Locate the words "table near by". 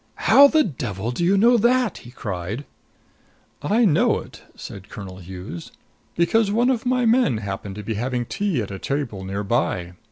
8.79-9.93